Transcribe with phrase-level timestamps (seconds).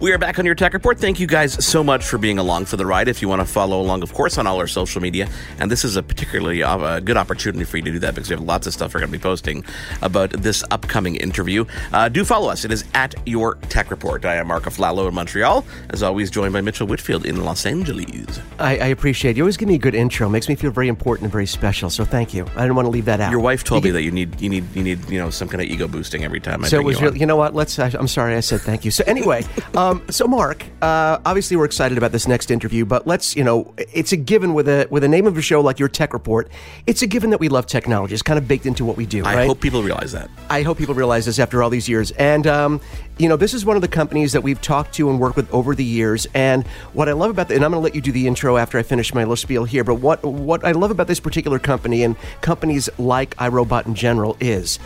[0.00, 0.96] We are back on your Tech Report.
[0.96, 3.08] Thank you guys so much for being along for the ride.
[3.08, 5.28] If you want to follow along, of course, on all our social media,
[5.58, 8.30] and this is a particularly uh, a good opportunity for you to do that because
[8.30, 9.64] we have lots of stuff we're going to be posting
[10.00, 11.64] about this upcoming interview.
[11.92, 12.64] Uh, do follow us.
[12.64, 14.24] It is at your Tech Report.
[14.24, 18.40] I am Mark Aflalo in Montreal, as always, joined by Mitchell Whitfield in Los Angeles.
[18.60, 19.36] I, I appreciate it.
[19.38, 19.42] you.
[19.42, 20.28] Always give me a good intro.
[20.28, 21.90] Makes me feel very important and very special.
[21.90, 22.46] So thank you.
[22.54, 23.32] I didn't want to leave that out.
[23.32, 25.48] Your wife told you me that you need you need you need you know some
[25.48, 26.64] kind of ego boosting every time.
[26.64, 27.52] I so it was you, really, you know what?
[27.52, 27.76] Let's.
[27.80, 28.36] I, I'm sorry.
[28.36, 28.92] I said thank you.
[28.92, 29.44] So anyway,
[29.74, 33.74] um, so Mark, uh, obviously we're excited about this next interview, but let's you know,
[33.76, 36.50] it's a given with a with a name of a show like your Tech Report.
[36.86, 38.14] It's a given that we love technology.
[38.14, 39.24] It's kind of baked into what we do.
[39.24, 39.46] I right?
[39.46, 40.30] hope people realize that.
[40.50, 42.10] I hope people realize this after all these years.
[42.12, 42.80] And, um,
[43.18, 45.52] you know, this is one of the companies that we've talked to and worked with
[45.52, 46.26] over the years.
[46.34, 48.56] And what I love about the, and I'm going to let you do the intro
[48.56, 51.58] after I finish my little spiel here, but what, what I love about this particular
[51.58, 54.78] company and companies like iRobot in general is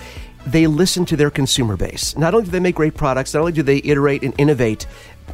[0.47, 2.17] they listen to their consumer base.
[2.17, 4.87] Not only do they make great products, not only do they iterate and innovate,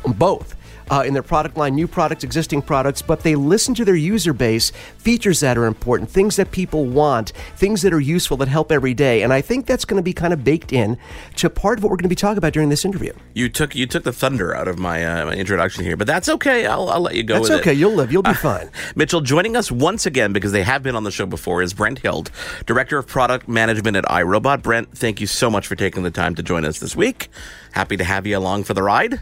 [0.07, 0.55] both
[0.91, 4.33] uh, in their product line, new products, existing products, but they listen to their user
[4.33, 8.73] base, features that are important, things that people want, things that are useful that help
[8.73, 9.23] every day.
[9.23, 10.99] And I think that's going to be kind of baked in
[11.37, 13.13] to part of what we're going to be talking about during this interview.
[13.35, 16.29] You took you took the thunder out of my, uh, my introduction here, but that's
[16.29, 16.67] okay.
[16.67, 17.35] I'll, I'll let you go.
[17.35, 17.73] That's okay.
[17.73, 17.79] It.
[17.79, 18.13] You'll live.
[18.13, 18.71] You'll be fine.
[18.97, 22.01] Mitchell, joining us once again because they have been on the show before is Brent
[22.01, 22.31] Hild,
[22.67, 24.63] Director of Product Management at iRobot.
[24.63, 27.29] Brent, thank you so much for taking the time to join us this week.
[27.73, 29.21] Happy to have you along for the ride.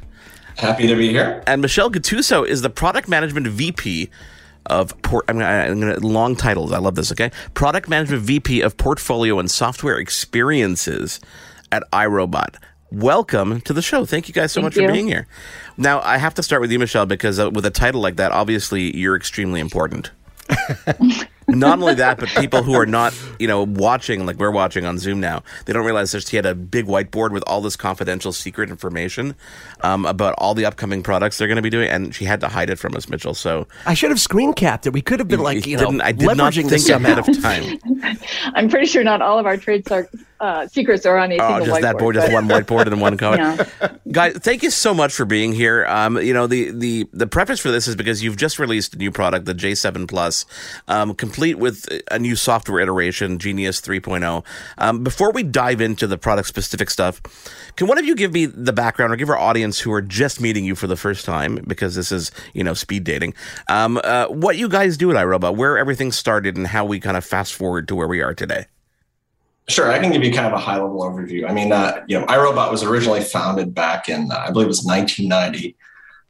[0.57, 1.43] Happy to be here.
[1.47, 4.09] And Michelle Gattuso is the Product Management VP
[4.67, 5.27] of port.
[5.29, 6.73] I'm going to long titles.
[6.73, 7.12] I love this.
[7.12, 11.21] Okay, Product Management VP of Portfolio and Software Experiences
[11.71, 12.57] at iRobot.
[12.91, 14.07] Welcome to the show.
[14.07, 14.87] Thank you guys so Thank much you.
[14.87, 15.27] for being here.
[15.77, 18.33] Now, I have to start with you, Michelle, because uh, with a title like that,
[18.33, 20.11] obviously you're extremely important.
[21.49, 24.99] not only that, but people who are not, you know, watching like we're watching on
[24.99, 28.33] Zoom now, they don't realize that she had a big whiteboard with all this confidential,
[28.33, 29.34] secret information
[29.83, 32.49] um, about all the upcoming products they're going to be doing, and she had to
[32.49, 33.34] hide it from us, Mitchell.
[33.34, 34.93] So I should have screen capped it.
[34.93, 37.43] We could have been like, you know, I did not leveraging think this ahead of
[37.43, 37.78] time.
[38.55, 41.65] I'm pretty sure not all of our trade sec- uh, secrets are on a Oh,
[41.65, 41.81] just whiteboard.
[41.83, 43.39] that board, just one whiteboard and one code.
[43.39, 43.65] Yeah.
[44.11, 45.87] Guys, thank you so much for being here.
[45.87, 48.99] Um, you know, the, the, the preface for this is because you've just released a
[48.99, 50.45] new product, the J7 Plus,
[50.89, 54.42] um, complete with a new software iteration, Genius 3.0.
[54.78, 57.20] Um, before we dive into the product specific stuff,
[57.76, 60.41] can one of you give me the background or give our audience who are just
[60.41, 63.34] meeting you for the first time, because this is, you know, speed dating,
[63.69, 67.19] um, uh, what you guys do at iRobot, where everything started and how we kind
[67.19, 68.64] of fast forward to where we are today?
[69.68, 71.47] Sure, I can give you kind of a high level overview.
[71.47, 74.68] I mean, uh, you know, iRobot was originally founded back in, uh, I believe it
[74.68, 75.76] was 1990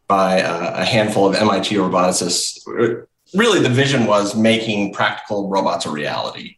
[0.09, 3.07] by uh, a handful of MIT roboticists.
[3.35, 6.57] Really, the vision was making practical robots a reality.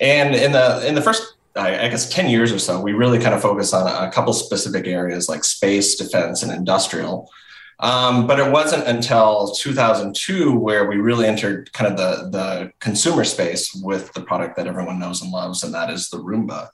[0.00, 3.34] And in the in the first, I guess, 10 years or so, we really kind
[3.34, 7.30] of focused on a couple specific areas like space, defense, and industrial.
[7.78, 13.24] Um, but it wasn't until 2002 where we really entered kind of the, the consumer
[13.24, 16.70] space with the product that everyone knows and loves, and that is the Roomba.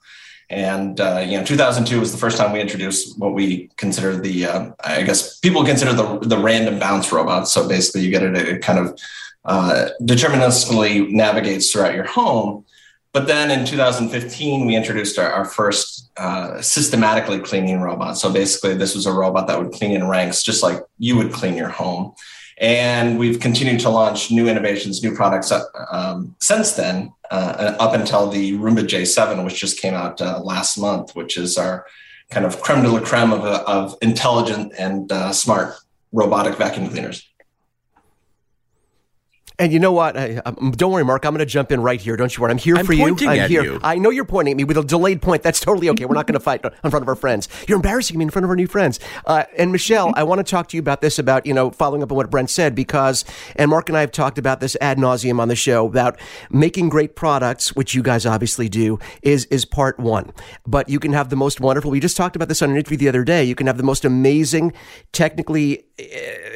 [0.49, 4.45] And uh, you know, 2002 was the first time we introduced what we consider the,
[4.45, 7.47] uh, I guess people consider the the random bounce robot.
[7.47, 8.97] So basically, you get it, it kind of
[9.45, 12.65] uh, deterministically navigates throughout your home.
[13.11, 18.17] But then in 2015, we introduced our, our first uh, systematically cleaning robot.
[18.17, 21.31] So basically, this was a robot that would clean in ranks, just like you would
[21.31, 22.13] clean your home.
[22.57, 27.93] And we've continued to launch new innovations, new products uh, um, since then, uh, up
[27.93, 31.85] until the Roomba J7, which just came out uh, last month, which is our
[32.29, 35.75] kind of creme de la creme of, of intelligent and uh, smart
[36.11, 37.27] robotic vacuum cleaners.
[39.59, 40.17] And you know what?
[40.17, 41.25] I, um, don't worry, Mark.
[41.25, 42.17] I'm going to jump in right here.
[42.17, 42.51] Don't you worry.
[42.51, 43.15] I'm here I'm for you.
[43.27, 43.63] I'm here.
[43.63, 43.79] you.
[43.83, 45.43] I know you're pointing at me with a delayed point.
[45.43, 46.05] That's totally okay.
[46.05, 47.47] We're not going to fight in front of our friends.
[47.67, 48.99] You're embarrassing me in front of our new friends.
[49.25, 51.19] Uh, and Michelle, I want to talk to you about this.
[51.19, 53.23] About you know following up on what Brent said because
[53.55, 56.19] and Mark and I have talked about this ad nauseum on the show about
[56.49, 58.99] making great products, which you guys obviously do.
[59.21, 60.31] Is is part one,
[60.65, 61.91] but you can have the most wonderful.
[61.91, 63.43] We just talked about this on an interview the other day.
[63.43, 64.73] You can have the most amazing,
[65.11, 65.85] technically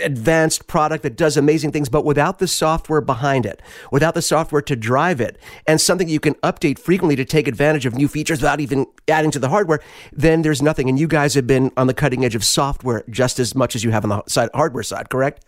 [0.04, 3.62] advanced product that does amazing things, but without the software behind it,
[3.92, 5.38] without the software to drive it,
[5.68, 9.32] and something you can update frequently to take advantage of new features without even adding
[9.32, 9.80] to the hardware,
[10.12, 10.90] then there's nothing.
[10.90, 13.84] And you guys have been on the cutting edge of software just as much as
[13.84, 15.44] you have on the side, hardware side, correct?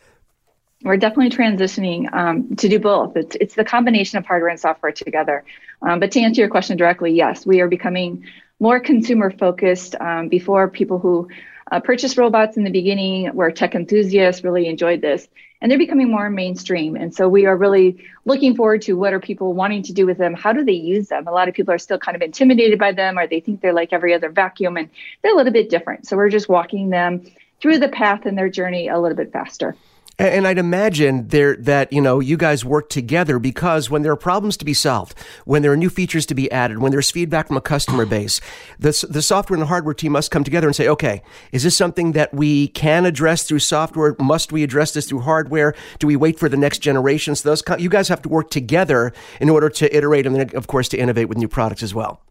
[0.84, 3.16] we're definitely transitioning um, to do both.
[3.18, 5.44] It's, it's the combination of hardware and software together.
[5.82, 8.24] Um, but to answer your question directly, yes, we are becoming
[8.60, 9.96] more consumer focused.
[10.00, 11.28] Um, before, people who
[11.72, 15.28] uh, purchased robots in the beginning where tech enthusiasts, really enjoyed this,
[15.62, 16.96] and they're becoming more mainstream.
[16.96, 20.18] And so we are really looking forward to what are people wanting to do with
[20.18, 20.34] them?
[20.34, 21.28] How do they use them?
[21.28, 23.74] A lot of people are still kind of intimidated by them, or they think they're
[23.74, 24.90] like every other vacuum, and
[25.22, 26.08] they're a little bit different.
[26.08, 27.26] So we're just walking them
[27.62, 29.76] through the path in their journey a little bit faster.
[30.20, 34.18] And I'd imagine there that you know you guys work together because when there are
[34.18, 37.48] problems to be solved, when there are new features to be added, when there's feedback
[37.48, 38.42] from a customer base,
[38.78, 41.22] the the software and the hardware team must come together and say, okay,
[41.54, 44.14] is this something that we can address through software?
[44.20, 45.74] Must we address this through hardware?
[46.00, 47.34] Do we wait for the next generation?
[47.34, 50.68] So those you guys have to work together in order to iterate and then of
[50.68, 52.22] course to innovate with new products as well.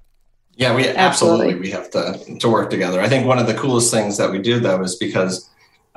[0.56, 3.00] Yeah, we absolutely, absolutely we have to to work together.
[3.00, 5.48] I think one of the coolest things that we do though is because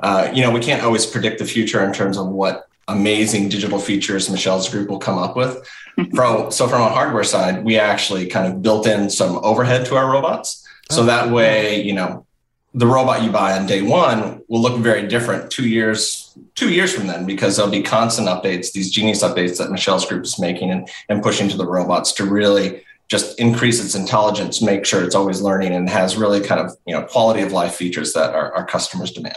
[0.02, 3.78] uh, you know, we can't always predict the future in terms of what amazing digital
[3.78, 5.66] features Michelle's group will come up with.
[6.14, 9.96] from, so from a hardware side, we actually kind of built in some overhead to
[9.96, 10.66] our robots.
[10.90, 12.26] So oh, that way, you know,
[12.74, 16.94] the robot you buy on day one will look very different two years two years
[16.94, 20.70] from then because there'll be constant updates these genius updates that michelle's group is making
[20.70, 25.14] and, and pushing to the robots to really just increase its intelligence make sure it's
[25.14, 28.50] always learning and has really kind of you know quality of life features that our,
[28.54, 29.36] our customers demand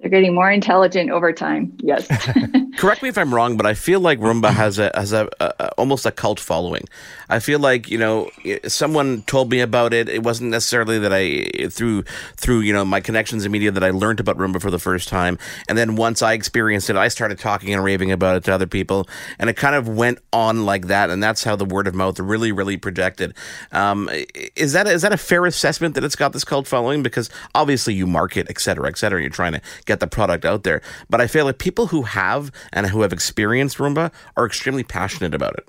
[0.00, 1.76] they're getting more intelligent over time.
[1.80, 2.06] Yes.
[2.78, 5.70] Correct me if I'm wrong, but I feel like Roomba has a has a, a,
[5.72, 6.84] almost a cult following.
[7.28, 8.30] I feel like you know
[8.66, 10.08] someone told me about it.
[10.08, 12.04] It wasn't necessarily that I through
[12.36, 15.08] through you know my connections in media that I learned about Roomba for the first
[15.08, 15.38] time,
[15.68, 18.66] and then once I experienced it, I started talking and raving about it to other
[18.66, 19.08] people,
[19.38, 22.18] and it kind of went on like that, and that's how the word of mouth
[22.18, 23.34] really really projected.
[23.72, 24.08] Um,
[24.56, 27.02] is that is that a fair assessment that it's got this cult following?
[27.02, 29.20] Because obviously you market, et cetera, et cetera.
[29.20, 30.82] You're trying to get the product out there.
[31.10, 35.34] But I feel like people who have and who have experienced Roomba are extremely passionate
[35.34, 35.68] about it.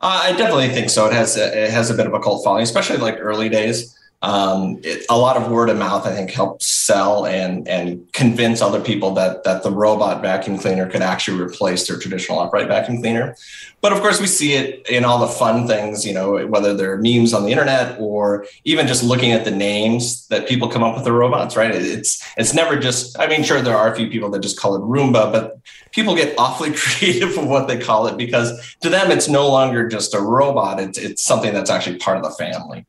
[0.00, 1.06] Uh, I definitely think so.
[1.06, 3.97] It has a, it has a bit of a cult following, especially like early days
[4.20, 8.60] um, it, a lot of word of mouth, I think, helps sell and and convince
[8.60, 13.00] other people that that the robot vacuum cleaner could actually replace their traditional upright vacuum
[13.00, 13.36] cleaner.
[13.80, 16.96] But of course, we see it in all the fun things, you know, whether they're
[16.96, 20.96] memes on the internet or even just looking at the names that people come up
[20.96, 21.54] with the robots.
[21.56, 21.72] Right?
[21.72, 23.16] It's it's never just.
[23.20, 25.60] I mean, sure, there are a few people that just call it Roomba, but
[25.92, 29.86] people get awfully creative with what they call it because to them, it's no longer
[29.86, 30.80] just a robot.
[30.80, 32.84] It's it's something that's actually part of the family.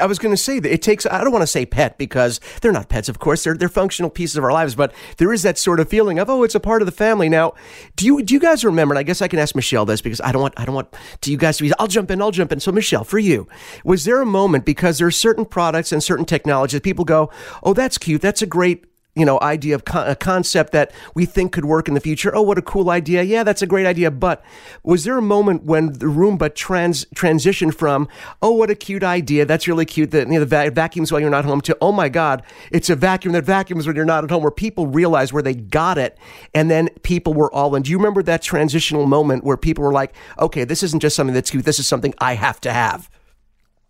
[0.00, 2.40] I was going to say that it takes, I don't want to say pet because
[2.60, 3.44] they're not pets, of course.
[3.44, 6.28] They're, they're functional pieces of our lives, but there is that sort of feeling of,
[6.28, 7.28] oh, it's a part of the family.
[7.28, 7.54] Now,
[7.96, 10.20] do you, do you guys remember, and I guess I can ask Michelle this because
[10.20, 12.30] I don't want, I don't want to you guys to be, I'll jump in, I'll
[12.30, 12.60] jump in.
[12.60, 13.48] So Michelle, for you,
[13.84, 17.30] was there a moment because there are certain products and certain technologies that people go,
[17.62, 18.22] oh, that's cute.
[18.22, 18.84] That's a great
[19.14, 22.34] you know, idea of con- a concept that we think could work in the future.
[22.34, 23.22] Oh, what a cool idea.
[23.22, 24.10] Yeah, that's a great idea.
[24.10, 24.42] But
[24.82, 28.08] was there a moment when the Roomba trans transitioned from,
[28.42, 29.44] oh, what a cute idea.
[29.44, 30.10] That's really cute.
[30.10, 32.90] That, you know, the va- vacuums while you're not home to, oh my God, it's
[32.90, 35.96] a vacuum that vacuums when you're not at home where people realized where they got
[35.96, 36.18] it.
[36.54, 37.82] And then people were all in.
[37.82, 41.34] Do you remember that transitional moment where people were like, okay, this isn't just something
[41.34, 41.64] that's cute.
[41.64, 43.08] This is something I have to have.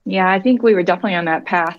[0.05, 1.79] Yeah, I think we were definitely on that path.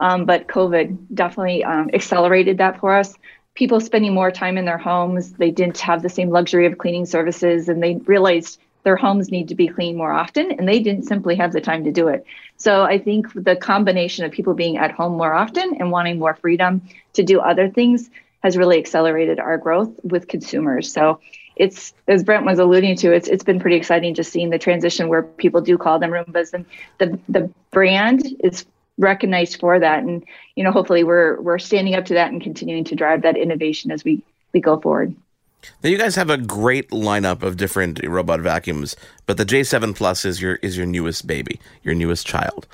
[0.00, 3.14] Um, but COVID definitely um, accelerated that for us.
[3.54, 7.06] People spending more time in their homes, they didn't have the same luxury of cleaning
[7.06, 11.04] services, and they realized their homes need to be cleaned more often, and they didn't
[11.04, 12.24] simply have the time to do it.
[12.56, 16.34] So I think the combination of people being at home more often and wanting more
[16.34, 16.82] freedom
[17.14, 18.10] to do other things
[18.42, 20.92] has really accelerated our growth with consumers.
[20.92, 21.18] So
[21.56, 25.08] it's as Brent was alluding to, it's it's been pretty exciting just seeing the transition
[25.08, 26.66] where people do call them Roombas, and
[26.98, 28.66] the the brand is
[28.98, 30.02] recognized for that.
[30.02, 30.24] And
[30.54, 33.90] you know hopefully we're we're standing up to that and continuing to drive that innovation
[33.90, 34.22] as we
[34.52, 35.14] we go forward.
[35.82, 38.94] Now you guys have a great lineup of different robot vacuums
[39.26, 42.66] but the j7 plus is your is your newest baby your newest child.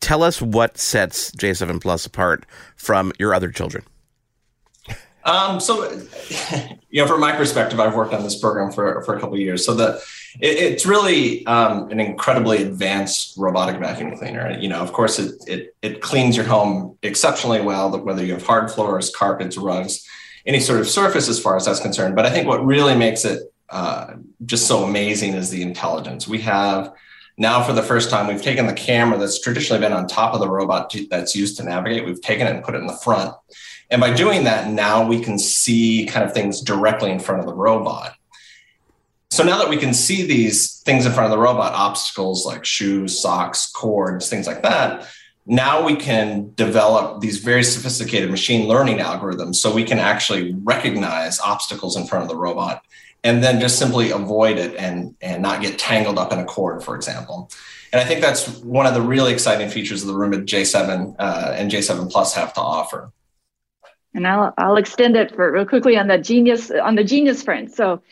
[0.00, 2.44] Tell us what sets j7 plus apart
[2.76, 3.84] from your other children.
[5.24, 5.88] Um, so,
[6.90, 9.40] you know, from my perspective, I've worked on this program for, for a couple of
[9.40, 9.64] years.
[9.64, 10.02] So the
[10.40, 14.56] it, it's really um, an incredibly advanced robotic vacuum cleaner.
[14.58, 18.46] You know, of course, it, it it cleans your home exceptionally well, whether you have
[18.46, 20.06] hard floors, carpets, rugs,
[20.46, 22.16] any sort of surface as far as that's concerned.
[22.16, 26.28] But I think what really makes it uh, just so amazing is the intelligence.
[26.28, 26.92] We have
[27.38, 30.40] now for the first time we've taken the camera that's traditionally been on top of
[30.40, 33.34] the robot that's used to navigate we've taken it and put it in the front
[33.92, 37.46] and by doing that, now we can see kind of things directly in front of
[37.46, 38.16] the robot.
[39.32, 42.66] So now that we can see these things in front of the robot, obstacles like
[42.66, 45.08] shoes, socks, cords, things like that,
[45.46, 51.40] now we can develop these very sophisticated machine learning algorithms so we can actually recognize
[51.40, 52.84] obstacles in front of the robot
[53.24, 56.84] and then just simply avoid it and, and not get tangled up in a cord,
[56.84, 57.50] for example.
[57.90, 61.54] And I think that's one of the really exciting features of the Roomba J7 uh,
[61.56, 63.10] and J7 Plus have to offer.
[64.12, 67.74] And I'll, I'll extend it for real quickly on the genius on the genius front.
[67.74, 68.02] So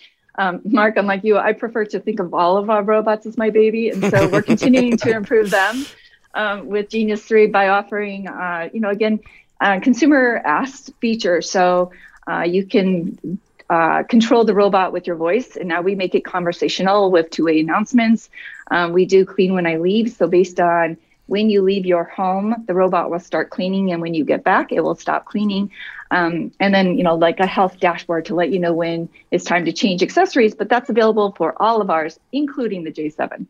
[0.40, 1.36] um, Mark, I'm you.
[1.36, 4.40] I prefer to think of all of our robots as my baby, and so we're
[4.40, 5.84] continuing to improve them
[6.32, 9.20] um, with Genius Three by offering, uh, you know, again,
[9.60, 11.50] uh, consumer asked features.
[11.50, 11.92] So
[12.26, 16.24] uh, you can uh, control the robot with your voice, and now we make it
[16.24, 18.30] conversational with two-way announcements.
[18.70, 22.64] Um, we do clean when I leave, so based on when you leave your home,
[22.66, 25.70] the robot will start cleaning, and when you get back, it will stop cleaning.
[26.10, 29.44] Um, and then, you know, like a health dashboard to let you know when it's
[29.44, 30.54] time to change accessories.
[30.54, 33.46] But that's available for all of ours, including the J7.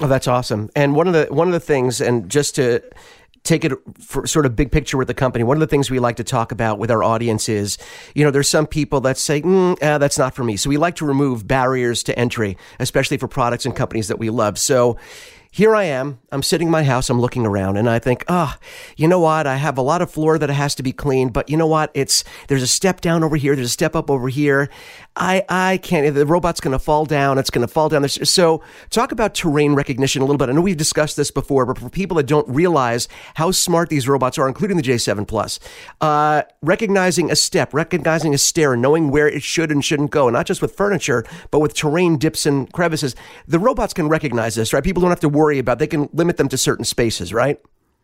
[0.00, 0.70] Oh, that's awesome.
[0.76, 2.82] And one of the one of the things, and just to
[3.44, 5.98] take it for sort of big picture with the company, one of the things we
[5.98, 7.78] like to talk about with our audience is,
[8.14, 10.56] you know, there's some people that say, mm, eh, that's not for me.
[10.56, 14.30] So we like to remove barriers to entry, especially for products and companies that we
[14.30, 14.58] love.
[14.58, 14.98] So
[15.50, 16.20] here I am.
[16.30, 17.08] I'm sitting in my house.
[17.08, 19.46] I'm looking around and I think, ah, oh, you know what?
[19.46, 21.90] I have a lot of floor that has to be cleaned, but you know what?
[21.94, 23.56] It's, there's a step down over here.
[23.56, 24.68] There's a step up over here.
[25.16, 27.38] I, I can't, the robot's going to fall down.
[27.38, 28.06] It's going to fall down.
[28.08, 30.48] So talk about terrain recognition a little bit.
[30.48, 34.06] I know we've discussed this before, but for people that don't realize how smart these
[34.06, 35.58] robots are, including the J7 Plus,
[36.00, 40.46] uh, recognizing a step, recognizing a stair, knowing where it should and shouldn't go, not
[40.46, 43.16] just with furniture, but with terrain dips and crevices.
[43.46, 44.84] The robots can recognize this, right?
[44.84, 47.58] People don't have to worry about, they can limit them to certain spaces, right?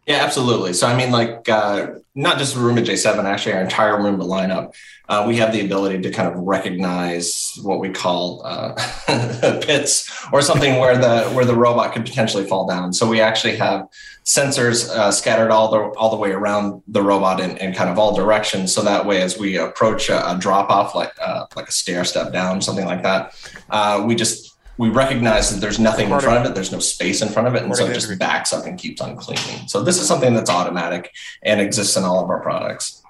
[0.06, 0.74] Yeah, absolutely.
[0.74, 4.74] So, I mean, like, uh, not just Roomba J7, actually, our entire Roomba lineup,
[5.08, 8.74] uh, we have the ability to kind of recognize what we call uh,
[9.62, 12.92] pits or something where the where the robot could potentially fall down.
[12.92, 13.86] So we actually have
[14.24, 17.98] sensors uh, scattered all the all the way around the robot in, in kind of
[17.98, 18.72] all directions.
[18.72, 22.04] So that way, as we approach a, a drop off, like uh, like a stair
[22.04, 23.34] step down, something like that,
[23.68, 27.22] uh, we just we recognize that there's nothing in front of it, there's no space
[27.22, 29.68] in front of it, and so it just backs up and keeps on cleaning.
[29.68, 31.12] So this is something that's automatic
[31.42, 33.02] and exists in all of our products.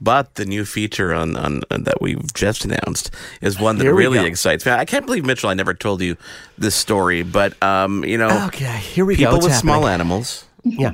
[0.00, 4.18] But the new feature on, on, on that we've just announced is one that really
[4.18, 4.24] go.
[4.24, 4.72] excites me.
[4.72, 5.48] I can't believe Mitchell.
[5.48, 6.16] I never told you
[6.58, 9.38] this story, but um, you know, okay, here we people go.
[9.38, 10.92] People with small animals, yeah,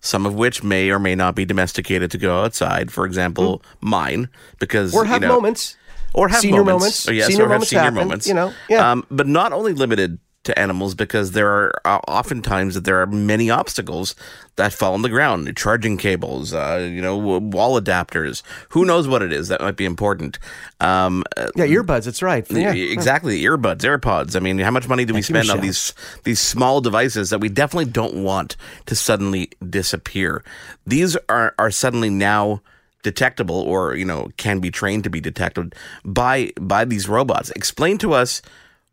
[0.00, 2.92] some of which may or may not be domesticated to go outside.
[2.92, 3.62] For example, mm.
[3.80, 4.28] mine,
[4.58, 5.76] because or have you know, moments
[6.16, 7.06] or have senior moments.
[7.06, 7.08] moments.
[7.08, 8.26] Oh, yes, senior or moments senior happen, moments.
[8.26, 8.90] You know, yeah.
[8.90, 13.06] Um, but not only limited to animals because there are uh, oftentimes that there are
[13.06, 14.14] many obstacles
[14.54, 19.22] that fall on the ground charging cables uh, you know wall adapters who knows what
[19.22, 20.38] it is that might be important
[20.80, 21.24] um,
[21.56, 22.72] yeah earbuds that's right yeah.
[22.72, 25.92] exactly earbuds airpods i mean how much money do we spend on these
[26.22, 28.56] these small devices that we definitely don't want
[28.86, 30.44] to suddenly disappear
[30.86, 32.62] these are are suddenly now
[33.06, 37.50] detectable or you know can be trained to be detected by by these robots.
[37.50, 38.42] Explain to us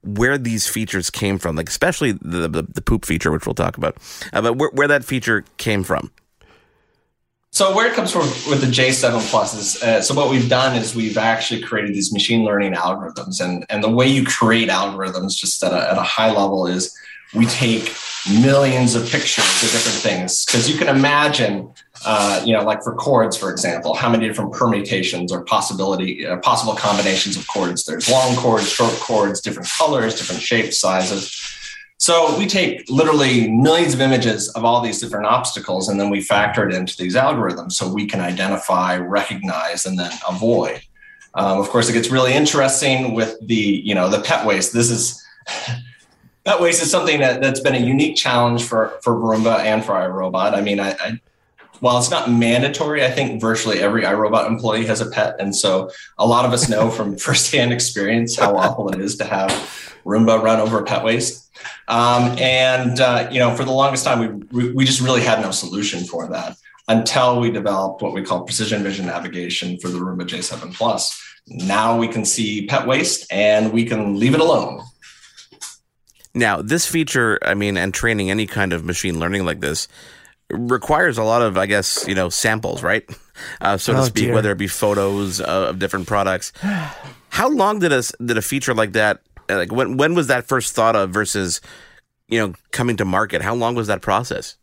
[0.04, 3.76] where these features came from like especially the the, the poop feature which we'll talk
[3.76, 3.98] about
[4.34, 6.12] uh, but where, where that feature came from.
[7.50, 10.76] So where it comes from with the J7 Plus is uh, so what we've done
[10.76, 15.36] is we've actually created these machine learning algorithms, and and the way you create algorithms
[15.36, 16.96] just at a, at a high level is
[17.34, 17.96] we take
[18.42, 20.46] millions of pictures of different things.
[20.46, 21.72] Because you can imagine
[22.06, 26.38] uh, you know like for cords for example how many different permutations or possibility uh,
[26.38, 27.86] possible combinations of cords.
[27.86, 31.40] There's long cords short cords different colors different shapes sizes.
[31.98, 36.20] So we take literally millions of images of all these different obstacles and then we
[36.20, 40.82] factor it into these algorithms so we can identify recognize and then avoid.
[41.36, 44.74] Um, of course it gets really interesting with the you know the pet waste.
[44.74, 45.24] This is
[46.46, 49.94] Pet waste is something that, that's been a unique challenge for, for Roomba and for
[49.94, 50.54] iRobot.
[50.54, 51.22] I mean, I, I,
[51.80, 55.36] while it's not mandatory, I think virtually every iRobot employee has a pet.
[55.40, 59.24] And so a lot of us know from firsthand experience how awful it is to
[59.24, 59.52] have
[60.06, 61.50] Roomba run over pet waste.
[61.88, 65.52] Um, and, uh, you know, for the longest time, we, we just really had no
[65.52, 66.58] solution for that
[66.90, 71.22] until we developed what we call precision vision navigation for the Roomba J7 Plus.
[71.48, 74.82] Now we can see pet waste and we can leave it alone.
[76.36, 79.88] Now, this feature, I mean, and training any kind of machine learning like this
[80.50, 83.04] requires a lot of, I guess, you know, samples, right?
[83.62, 84.36] Uh, so oh, to speak, dear.
[84.36, 86.54] whether it be photos of different products.
[87.30, 89.22] How long did a did a feature like that?
[89.50, 91.60] Like when when was that first thought of versus,
[92.28, 93.42] you know, coming to market?
[93.42, 94.56] How long was that process?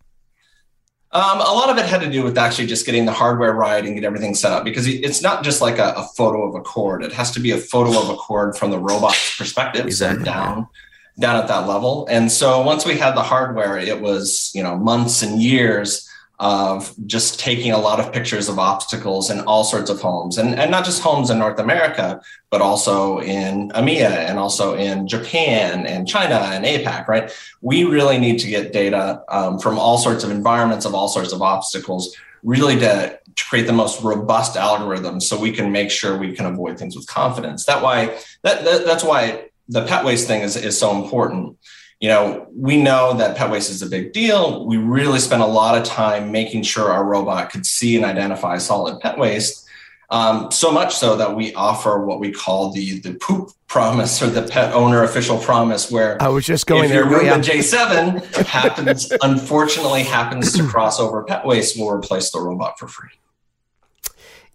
[1.11, 3.85] Um, a lot of it had to do with actually just getting the hardware right
[3.85, 6.61] and get everything set up because it's not just like a, a photo of a
[6.61, 7.03] cord.
[7.03, 10.25] It has to be a photo of a cord from the robot's perspective, exactly.
[10.25, 10.69] so down
[11.21, 12.07] down at that level.
[12.11, 16.09] And so once we had the hardware, it was, you know, months and years
[16.41, 20.59] of just taking a lot of pictures of obstacles in all sorts of homes and,
[20.59, 25.85] and not just homes in North America, but also in EMEA and also in Japan
[25.85, 27.31] and China and APAC, right?
[27.61, 31.35] We really need to get data um, from all sorts of environments of all sorts
[31.35, 36.17] of obstacles, really to, to create the most robust algorithms so we can make sure
[36.17, 37.67] we can avoid things with confidence.
[37.67, 41.57] That why that, that that's why the pet waste thing is, is so important
[42.01, 44.65] you know, we know that pet waste is a big deal.
[44.65, 48.57] We really spent a lot of time making sure our robot could see and identify
[48.57, 49.67] solid pet waste.
[50.09, 54.27] Um, so much so that we offer what we call the the poop promise or
[54.29, 57.09] the pet owner official promise, where I was just going if there.
[57.09, 62.77] Your Roomba J7 happens, unfortunately, happens to cross over pet waste, we'll replace the robot
[62.79, 63.11] for free.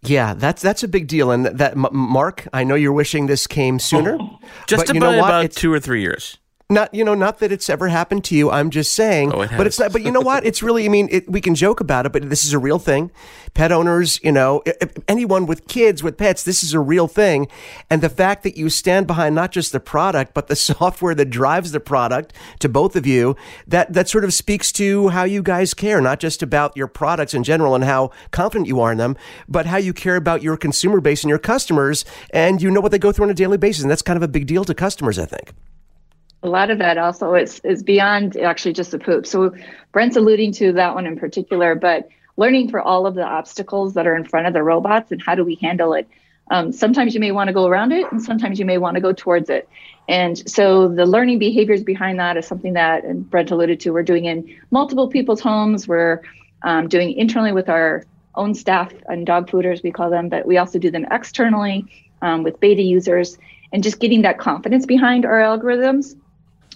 [0.09, 3.79] Yeah, that's that's a big deal, and that Mark, I know you're wishing this came
[3.79, 4.17] sooner.
[4.19, 6.37] Oh, just about, you know about two or three years.
[6.67, 8.49] Not you know, not that it's ever happened to you.
[8.49, 9.91] I'm just saying, oh, it but it's not.
[9.93, 10.43] But you know what?
[10.43, 10.85] It's really.
[10.85, 13.11] I mean, it, we can joke about it, but this is a real thing.
[13.53, 14.63] Pet owners, you know,
[15.07, 17.47] anyone with kids with pets, this is a real thing.
[17.87, 21.29] And the fact that you stand behind not just the product, but the software that
[21.29, 23.35] drives the product to both of you,
[23.67, 27.35] that that sort of speaks to how you guys care, not just about your products
[27.35, 29.15] in general and how confident you are in them,
[29.47, 32.91] but how you care about your consumer base and your customers, and you know what
[32.91, 34.73] they go through on a daily basis, and that's kind of a big deal to
[34.73, 35.53] customers, I think
[36.45, 39.25] a lot of that also is is beyond actually just the poop.
[39.25, 39.53] So
[39.91, 44.05] Brent's alluding to that one in particular, but learning for all of the obstacles that
[44.05, 46.07] are in front of the robots and how do we handle it.
[46.51, 49.01] Um, sometimes you may want to go around it, and sometimes you may want to
[49.01, 49.67] go towards it.
[50.07, 54.03] And so the learning behaviors behind that is something that, and Brent alluded to, we're
[54.03, 55.87] doing in multiple people's homes.
[55.87, 56.21] We're
[56.61, 60.57] um, doing internally with our own staff and dog fooders, we call them, but we
[60.57, 61.85] also do them externally
[62.21, 63.39] um, with beta users
[63.73, 66.15] and just getting that confidence behind our algorithms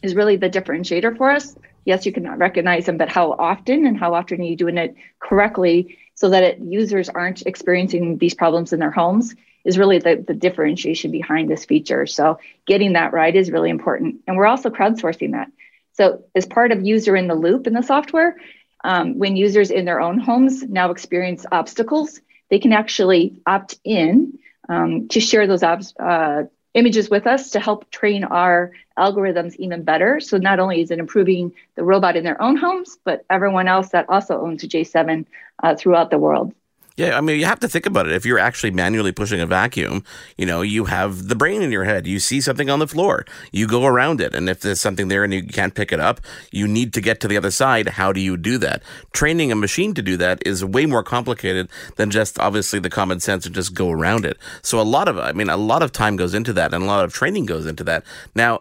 [0.01, 1.55] is really the differentiator for us.
[1.85, 4.95] Yes, you can recognize them, but how often and how often are you doing it
[5.19, 10.23] correctly so that it, users aren't experiencing these problems in their homes is really the,
[10.27, 12.05] the differentiation behind this feature.
[12.05, 14.21] So getting that right is really important.
[14.27, 15.51] And we're also crowdsourcing that.
[15.93, 18.37] So as part of user in the loop in the software,
[18.83, 24.39] um, when users in their own homes now experience obstacles, they can actually opt in
[24.69, 29.83] um, to share those ob- uh, images with us to help train our algorithms even
[29.83, 30.19] better.
[30.19, 33.89] So not only is it improving the robot in their own homes, but everyone else
[33.89, 35.25] that also owns a J7
[35.63, 36.53] uh, throughout the world.
[36.99, 38.11] Yeah, I mean, you have to think about it.
[38.11, 40.03] If you're actually manually pushing a vacuum,
[40.35, 42.05] you know, you have the brain in your head.
[42.05, 44.35] You see something on the floor, you go around it.
[44.35, 46.19] And if there's something there and you can't pick it up,
[46.51, 47.87] you need to get to the other side.
[47.87, 48.83] How do you do that?
[49.13, 53.21] Training a machine to do that is way more complicated than just obviously the common
[53.21, 54.37] sense and just go around it.
[54.61, 56.87] So a lot of, I mean, a lot of time goes into that and a
[56.87, 58.03] lot of training goes into that.
[58.35, 58.59] Now,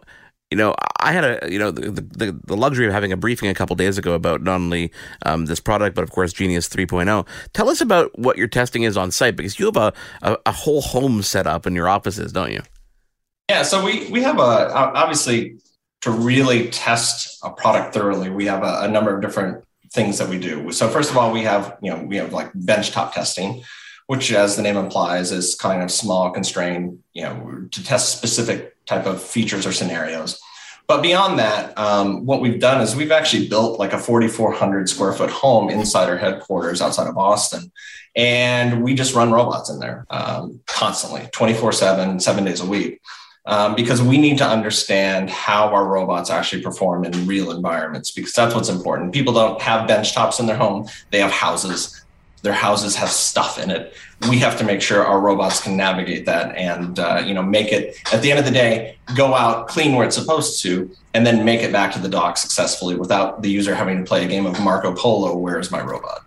[0.50, 3.48] you know, I had a you know the, the, the luxury of having a briefing
[3.48, 4.90] a couple days ago about not only
[5.26, 7.26] um, this product but of course Genius 3.0.
[7.52, 10.52] Tell us about what your testing is on site because you have a, a, a
[10.52, 12.62] whole home set up in your offices, don't you?
[13.50, 15.58] Yeah, so we we have a obviously
[16.02, 18.30] to really test a product thoroughly.
[18.30, 20.70] We have a, a number of different things that we do.
[20.72, 23.62] So first of all, we have you know we have like benchtop testing,
[24.06, 28.77] which as the name implies is kind of small, constrained, you know, to test specific
[28.88, 30.40] type of features or scenarios.
[30.88, 35.12] But beyond that, um, what we've done is we've actually built like a 4,400 square
[35.12, 37.70] foot home inside our headquarters outside of Boston.
[38.16, 43.00] And we just run robots in there um, constantly, 24 7, seven days a week.
[43.44, 48.32] Um, because we need to understand how our robots actually perform in real environments, because
[48.32, 49.14] that's what's important.
[49.14, 52.04] People don't have bench tops in their home, they have houses
[52.42, 53.94] their houses have stuff in it.
[54.28, 57.72] We have to make sure our robots can navigate that and uh, you know make
[57.72, 61.26] it at the end of the day go out clean where it's supposed to and
[61.26, 64.28] then make it back to the dock successfully without the user having to play a
[64.28, 65.36] game of Marco Polo.
[65.36, 66.24] Where's my robot?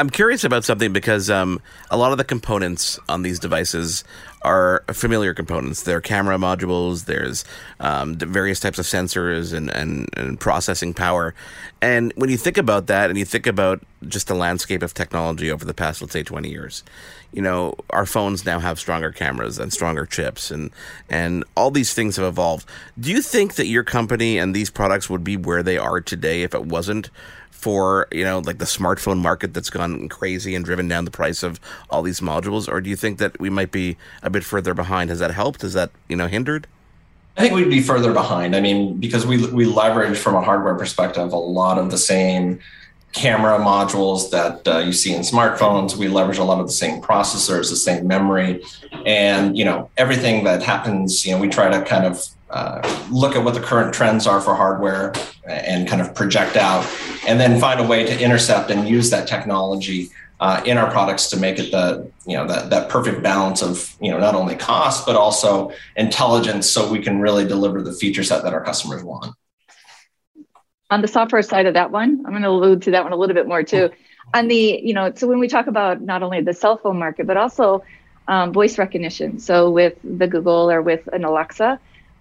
[0.00, 1.60] I'm curious about something because um,
[1.90, 4.02] a lot of the components on these devices
[4.40, 5.82] are familiar components.
[5.82, 7.44] There are camera modules, there's
[7.80, 11.34] um, various types of sensors and, and, and, processing power.
[11.82, 15.50] And when you think about that and you think about just the landscape of technology
[15.50, 16.82] over the past, let's say, 20 years,
[17.32, 20.70] you know, our phones now have stronger cameras and stronger chips and,
[21.10, 22.66] and all these things have evolved.
[22.98, 26.42] Do you think that your company and these products would be where they are today
[26.42, 27.10] if it wasn't
[27.60, 31.42] for you know like the smartphone market that's gone crazy and driven down the price
[31.42, 34.72] of all these modules or do you think that we might be a bit further
[34.74, 36.66] behind has that helped has that you know hindered
[37.36, 38.54] I think we'd be further behind.
[38.56, 42.58] I mean, because we we leverage from a hardware perspective a lot of the same
[43.12, 45.96] camera modules that uh, you see in smartphones.
[45.96, 48.62] We leverage a lot of the same processors, the same memory,
[49.06, 51.24] and you know everything that happens.
[51.24, 54.40] You know, we try to kind of uh, look at what the current trends are
[54.40, 55.12] for hardware
[55.46, 56.84] and kind of project out
[57.26, 61.28] and then find a way to intercept and use that technology uh, in our products
[61.28, 64.56] to make it the you know that that perfect balance of you know not only
[64.56, 69.04] cost but also intelligence, so we can really deliver the feature set that our customers
[69.04, 69.34] want.
[70.90, 73.16] On the software side of that one, I'm going to allude to that one a
[73.16, 73.90] little bit more too.
[74.32, 77.26] On the you know, so when we talk about not only the cell phone market
[77.26, 77.84] but also
[78.26, 81.78] um, voice recognition, so with the Google or with an Alexa,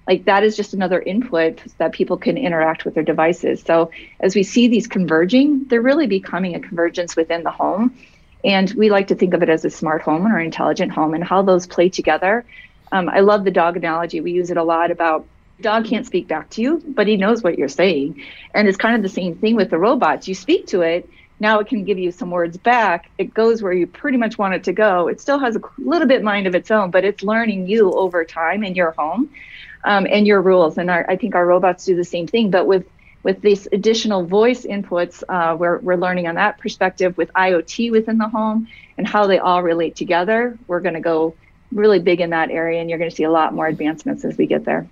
[0.09, 3.61] like that is just another input that people can interact with their devices.
[3.61, 7.95] So as we see these converging, they're really becoming a convergence within the home.
[8.43, 11.23] And we like to think of it as a smart home or intelligent home and
[11.23, 12.43] how those play together.
[12.91, 14.19] Um, I love the dog analogy.
[14.19, 15.27] We use it a lot about
[15.61, 18.23] dog can't speak back to you, but he knows what you're saying.
[18.55, 20.27] And it's kind of the same thing with the robots.
[20.27, 21.07] You speak to it,
[21.39, 23.11] now it can give you some words back.
[23.19, 25.07] It goes where you pretty much want it to go.
[25.07, 28.25] It still has a little bit mind of its own, but it's learning you over
[28.25, 29.29] time in your home
[29.83, 30.77] um, and your rules.
[30.77, 32.85] And our, I think our robots do the same thing, but with
[33.23, 38.17] with these additional voice inputs, uh, we're, we're learning on that perspective with IoT within
[38.17, 40.57] the home and how they all relate together.
[40.67, 41.35] We're going to go
[41.71, 44.37] really big in that area, and you're going to see a lot more advancements as
[44.37, 44.87] we get there.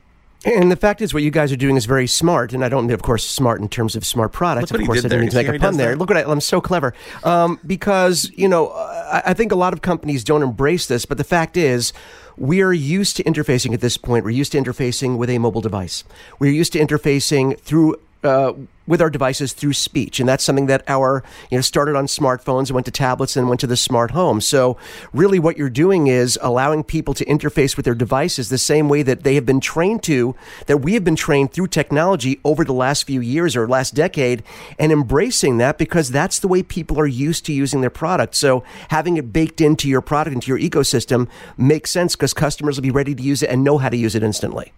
[0.45, 2.85] And the fact is, what you guys are doing is very smart, and I don't
[2.85, 4.71] mean, of course, smart in terms of smart products.
[4.71, 5.95] Of course, I didn't mean to make a pun there.
[5.95, 6.93] Look what I, am so clever.
[7.23, 11.17] Um, because you know, I, I think a lot of companies don't embrace this, but
[11.17, 11.91] the fact is
[12.37, 14.23] we are used to interfacing at this point.
[14.23, 16.03] We're used to interfacing with a mobile device.
[16.39, 18.53] We're used to interfacing through uh,
[18.87, 22.67] with our devices through speech, and that's something that our you know started on smartphones
[22.67, 24.39] and went to tablets and went to the smart home.
[24.41, 24.77] So
[25.13, 29.03] really, what you're doing is allowing people to interface with their devices the same way
[29.03, 30.35] that they have been trained to,
[30.67, 34.43] that we have been trained through technology over the last few years or last decade,
[34.79, 38.35] and embracing that because that's the way people are used to using their product.
[38.35, 41.27] So having it baked into your product into your ecosystem
[41.57, 44.15] makes sense because customers will be ready to use it and know how to use
[44.15, 44.71] it instantly.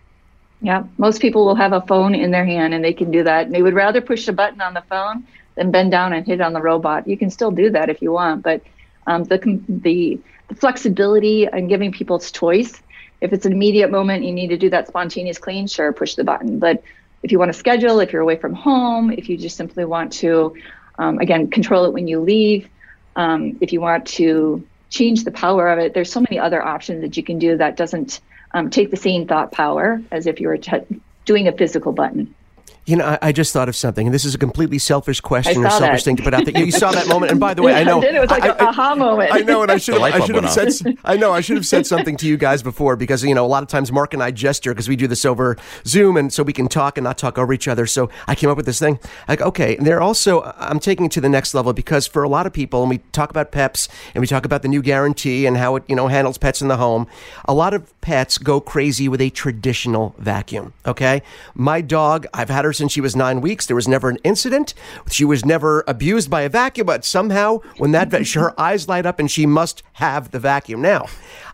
[0.62, 3.45] Yeah, most people will have a phone in their hand and they can do that.
[3.45, 6.41] And they would rather push a button on the phone than bend down and hit
[6.41, 7.08] on the robot.
[7.08, 8.62] You can still do that if you want, but
[9.08, 10.19] um, the, the
[10.50, 12.82] the flexibility and giving people choice.
[13.22, 15.67] If it's an immediate moment, you need to do that spontaneous clean.
[15.67, 16.60] Sure, push the button.
[16.60, 16.84] But
[17.24, 20.12] if you want to schedule, if you're away from home, if you just simply want
[20.13, 20.56] to,
[20.98, 22.67] um, again, control it when you leave,
[23.15, 27.02] um, if you want to change the power of it, there's so many other options
[27.02, 28.22] that you can do that doesn't
[28.54, 32.34] um, take the same thought power as if you were t- doing a physical button.
[32.90, 35.64] You know, I, I, just thought of something, and this is a completely selfish question
[35.64, 36.06] or selfish that.
[36.06, 36.58] thing to put out there.
[36.58, 38.56] You saw that moment, and by the way, I know it was like I, an
[38.60, 39.32] aha moment.
[39.32, 41.68] I know, and I should have, I should have said, I know, I should have
[41.68, 44.24] said something to you guys before because you know a lot of times Mark and
[44.24, 47.20] I gesture because we do this over Zoom, and so we can talk and not
[47.20, 47.86] talk over each other.
[47.86, 51.12] So I came up with this thing, like okay, and they're also I'm taking it
[51.12, 53.88] to the next level because for a lot of people, and we talk about PEPs
[54.16, 56.70] and we talk about the new guarantee and how it you know handles pets in
[56.70, 57.06] the home.
[57.46, 60.74] A lot of pets go crazy with a traditional vacuum.
[60.86, 61.22] Okay,
[61.54, 63.66] my dog, I've had her since she was nine weeks.
[63.66, 64.74] There was never an incident.
[65.10, 69.20] She was never abused by a vacuum, but somehow when that her eyes light up
[69.20, 70.82] and she must have the vacuum.
[70.82, 71.06] Now,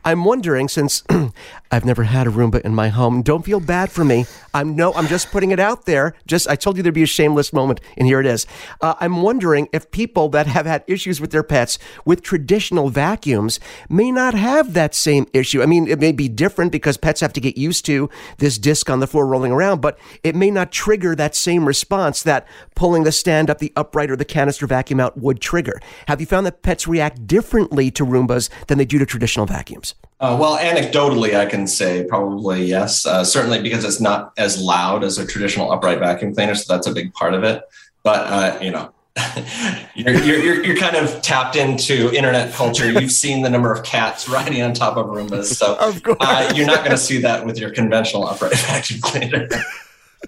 [0.05, 1.03] I'm wondering since
[1.71, 3.23] I've never had a Roomba in my home.
[3.23, 4.25] Don't feel bad for me.
[4.53, 6.13] I'm no, I'm just putting it out there.
[6.27, 8.45] Just I told you there'd be a shameless moment, and here it is.
[8.81, 13.59] Uh, I'm wondering if people that have had issues with their pets with traditional vacuums
[13.89, 15.63] may not have that same issue.
[15.63, 18.89] I mean, it may be different because pets have to get used to this disc
[18.89, 23.03] on the floor rolling around, but it may not trigger that same response that pulling
[23.03, 25.79] the stand up, the upright, or the canister vacuum out would trigger.
[26.07, 29.95] Have you found that pets react differently to Roombas than they do to traditional vacuums?
[30.19, 33.05] Uh, well, anecdotally, I can say probably yes.
[33.05, 36.87] Uh, certainly because it's not as loud as a traditional upright vacuum cleaner, so that's
[36.87, 37.63] a big part of it.
[38.03, 38.93] But uh, you know,
[39.95, 42.91] you're, you're, you're kind of tapped into internet culture.
[42.91, 46.79] You've seen the number of cats riding on top of Roombas, so uh, you're not
[46.79, 49.47] going to see that with your conventional upright vacuum cleaner.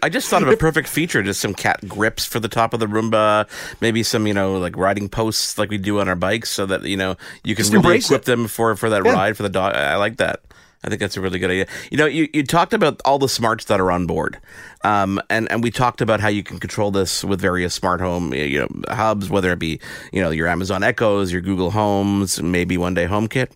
[0.02, 2.80] I just thought of a perfect feature, just some cat grips for the top of
[2.80, 3.48] the Roomba,
[3.82, 6.84] maybe some, you know, like riding posts like we do on our bikes so that,
[6.84, 8.26] you know, you can just really equip it.
[8.26, 9.12] them for, for that yeah.
[9.12, 9.74] ride for the dog.
[9.76, 10.42] I like that.
[10.84, 11.68] I think that's a really good idea.
[11.92, 14.40] You know, you, you talked about all the smarts that are on board.
[14.84, 18.34] Um, and, and we talked about how you can control this with various smart home,
[18.34, 19.80] you know, hubs, whether it be,
[20.14, 23.50] you know, your Amazon Echoes, your Google Homes, maybe one day HomeKit.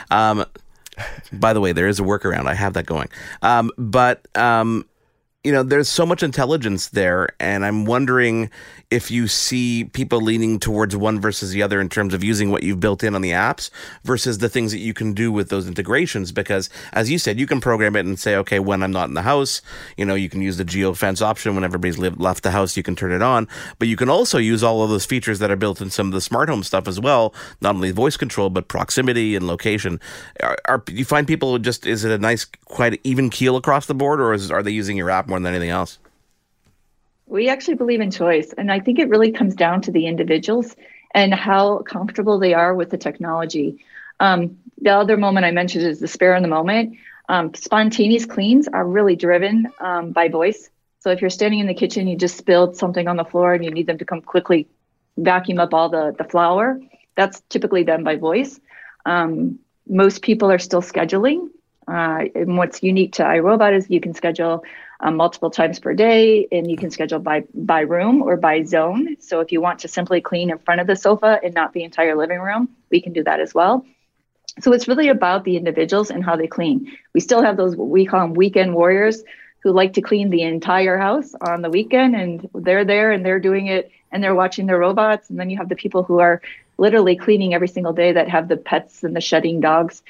[0.10, 0.44] um,
[1.32, 2.46] by the way, there is a workaround.
[2.46, 3.08] I have that going.
[3.42, 4.86] Um, but, um,
[5.44, 8.50] you know, there's so much intelligence there, and I'm wondering
[8.90, 12.62] if you see people leaning towards one versus the other in terms of using what
[12.62, 13.70] you've built in on the apps
[14.04, 16.30] versus the things that you can do with those integrations.
[16.30, 19.14] Because as you said, you can program it and say, okay, when I'm not in
[19.14, 19.60] the house,
[19.96, 21.54] you know, you can use the geo fence option.
[21.54, 23.48] When everybody's lived, left the house, you can turn it on.
[23.78, 26.12] But you can also use all of those features that are built in some of
[26.12, 30.00] the smart home stuff as well, not only voice control, but proximity and location.
[30.42, 33.94] Are, are you find people just, is it a nice, quite even keel across the
[33.94, 35.98] board, or is, are they using your app more than anything else?
[37.26, 38.52] We actually believe in choice.
[38.56, 40.76] And I think it really comes down to the individuals
[41.14, 43.84] and how comfortable they are with the technology.
[44.20, 46.96] Um, the other moment I mentioned is the spare in the moment.
[47.28, 50.70] Um, spontaneous cleans are really driven um, by voice.
[51.00, 53.64] So if you're standing in the kitchen, you just spilled something on the floor and
[53.64, 54.68] you need them to come quickly
[55.16, 56.80] vacuum up all the, the flour,
[57.16, 58.60] that's typically done by voice.
[59.04, 59.58] Um,
[59.88, 61.48] most people are still scheduling.
[61.88, 64.64] Uh, and what's unique to iRobot is you can schedule
[65.00, 69.16] um, multiple times per day and you can schedule by by room or by zone.
[69.20, 71.84] So if you want to simply clean in front of the sofa and not the
[71.84, 73.84] entire living room, we can do that as well.
[74.60, 76.96] So it's really about the individuals and how they clean.
[77.12, 79.22] We still have those we call them weekend warriors
[79.62, 83.40] who like to clean the entire house on the weekend and they're there and they're
[83.40, 86.40] doing it and they're watching their robots and then you have the people who are
[86.78, 90.02] literally cleaning every single day that have the pets and the shedding dogs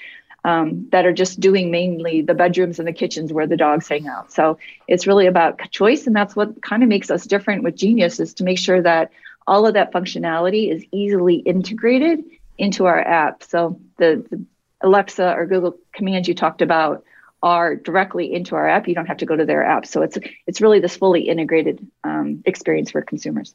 [0.47, 4.07] um, that are just doing mainly the bedrooms and the kitchens where the dogs hang
[4.07, 4.33] out.
[4.33, 8.21] So it's really about choice, and that's what kind of makes us different with Genius
[8.21, 9.11] is to make sure that
[9.49, 12.25] all of that functionality is easily integrated
[12.59, 13.43] into our app.
[13.43, 14.45] So the, the
[14.83, 17.05] Alexa or Google commands you talked about
[17.43, 18.87] are directly into our app.
[18.87, 19.85] You don't have to go to their app.
[19.85, 23.53] So it's it's really this fully integrated um, experience for consumers.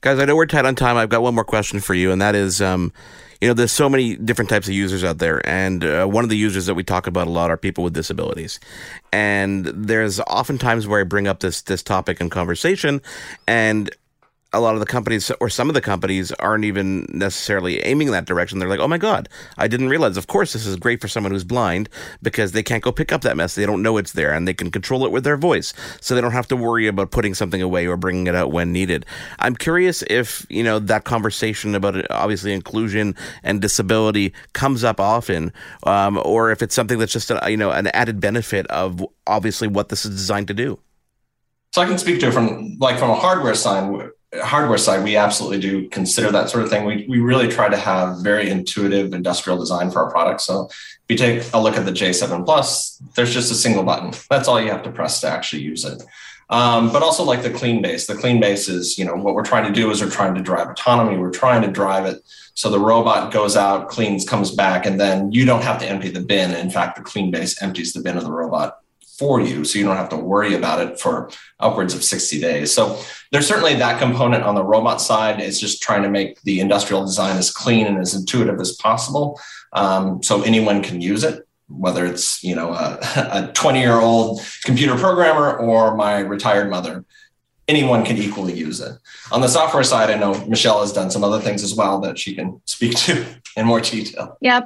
[0.00, 0.96] Guys, I know we're tight on time.
[0.96, 2.92] I've got one more question for you, and that is, um,
[3.40, 6.30] you know, there's so many different types of users out there, and uh, one of
[6.30, 8.60] the users that we talk about a lot are people with disabilities.
[9.12, 13.00] And there's oftentimes where I bring up this this topic in conversation,
[13.46, 13.90] and
[14.52, 18.26] a lot of the companies or some of the companies aren't even necessarily aiming that
[18.26, 18.58] direction.
[18.58, 20.16] They're like, oh my God, I didn't realize.
[20.16, 21.88] Of course, this is great for someone who's blind
[22.20, 23.54] because they can't go pick up that mess.
[23.54, 25.72] They don't know it's there and they can control it with their voice.
[26.00, 28.72] So they don't have to worry about putting something away or bringing it out when
[28.72, 29.06] needed.
[29.38, 35.52] I'm curious if, you know, that conversation about obviously inclusion and disability comes up often
[35.84, 39.68] um, or if it's something that's just, a, you know, an added benefit of obviously
[39.68, 40.78] what this is designed to do.
[41.74, 43.90] So I can speak to it from like from a hardware side
[44.40, 46.84] hardware side, we absolutely do consider that sort of thing.
[46.84, 50.44] We, we really try to have very intuitive industrial design for our products.
[50.44, 54.12] So if you take a look at the J7 Plus, there's just a single button.
[54.30, 56.02] That's all you have to press to actually use it.
[56.48, 58.06] Um, but also like the clean base.
[58.06, 60.42] The clean base is, you know, what we're trying to do is we're trying to
[60.42, 61.16] drive autonomy.
[61.16, 62.22] We're trying to drive it
[62.54, 66.10] so the robot goes out, cleans, comes back, and then you don't have to empty
[66.10, 66.54] the bin.
[66.54, 68.80] In fact, the clean base empties the bin of the robot
[69.22, 71.30] for you so you don't have to worry about it for
[71.60, 72.74] upwards of 60 days.
[72.74, 75.40] So there's certainly that component on the robot side.
[75.40, 79.40] It's just trying to make the industrial design as clean and as intuitive as possible
[79.74, 84.94] um, so anyone can use it whether it's you know a 20 year old computer
[84.96, 87.04] programmer or my retired mother.
[87.68, 88.92] Anyone can equally use it.
[89.30, 92.18] On the software side i know michelle has done some other things as well that
[92.18, 93.24] she can speak to
[93.56, 94.36] in more detail.
[94.40, 94.62] Yeah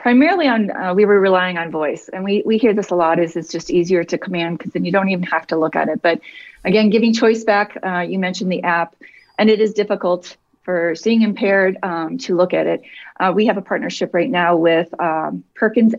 [0.00, 2.08] primarily on uh, we were relying on voice.
[2.08, 4.84] And we we hear this a lot is it's just easier to command because then
[4.84, 6.00] you don't even have to look at it.
[6.02, 6.20] But
[6.64, 8.96] again giving choice back uh, you mentioned the app
[9.38, 12.82] and it is difficult for seeing impaired um, to look at it.
[13.18, 15.94] Uh, we have a partnership right now with um, perkins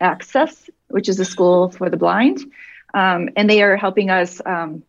[0.00, 2.40] access which is a school for the blind.
[2.94, 4.82] Um, and they are helping us um,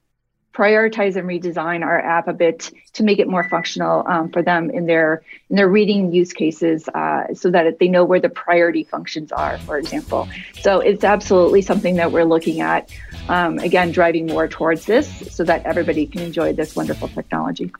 [0.57, 4.71] prioritize and redesign our app a bit to make it more functional um, for them
[4.71, 8.83] in their in their reading use cases uh, so that they know where the priority
[8.83, 10.27] functions are for example.
[10.61, 12.91] So it's absolutely something that we're looking at
[13.29, 17.71] um, again driving more towards this so that everybody can enjoy this wonderful technology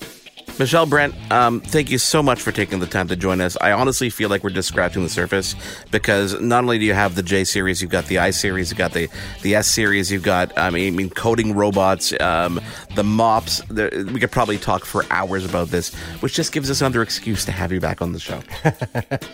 [0.59, 3.55] Michelle Brent, um, thank you so much for taking the time to join us.
[3.61, 5.55] I honestly feel like we're just scratching the surface
[5.91, 8.79] because not only do you have the J series, you've got the I series, you've
[8.79, 9.07] got the,
[9.43, 12.59] the S series, you've got, I mean, coding robots, um,
[12.97, 13.61] the mops.
[13.69, 17.45] The, we could probably talk for hours about this, which just gives us another excuse
[17.45, 18.41] to have you back on the show.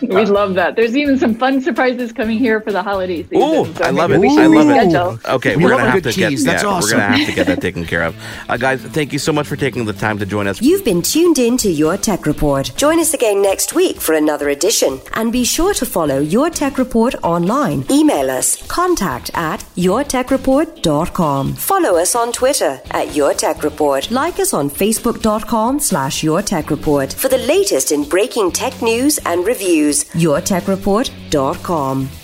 [0.02, 0.76] we love that.
[0.76, 3.26] There's even some fun surprises coming here for the holidays.
[3.34, 4.20] Oh, so I love it.
[4.22, 5.28] I love it.
[5.28, 6.32] Okay, we are gonna have to get.
[6.32, 6.80] Yeah, awesome.
[6.80, 8.14] We're gonna have to get that taken care of.
[8.48, 10.60] Uh, guys, thank you so much for taking the time to join us.
[10.60, 12.70] You've been tuned in to Your Tech Report.
[12.76, 15.00] Join us again next week for another edition.
[15.14, 17.84] And be sure to follow Your Tech Report online.
[17.90, 21.54] Email us contact at yourtechreport.com.
[21.54, 24.10] Follow us on Twitter at Your Tech Report.
[24.10, 29.18] Like us on facebook.com slash Your Tech Report for the latest in breaking tech news
[29.26, 30.04] and reviews.
[30.14, 32.23] yourtechreport.com.